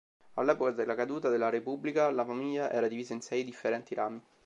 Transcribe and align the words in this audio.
All'epoca 0.33 0.71
della 0.71 0.95
caduta 0.95 1.29
della 1.29 1.49
Repubblica, 1.49 2.09
la 2.09 2.25
famiglia 2.25 2.71
era 2.71 2.87
divisa 2.87 3.13
in 3.13 3.21
sei 3.21 3.43
differenti 3.43 3.93
rami. 3.93 4.19